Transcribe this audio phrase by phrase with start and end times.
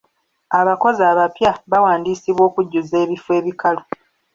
[0.59, 3.83] Abakozi abapya bawandiisibwa okujjuza ebifo ebikalu.